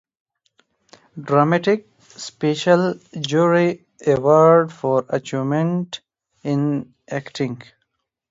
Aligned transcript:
Dramatic 1.21 1.87
Special 1.99 2.95
Jury 3.19 3.85
Award 4.07 4.73
for 4.73 5.05
Achievement 5.09 6.01
in 6.43 6.95
Acting. 7.07 7.61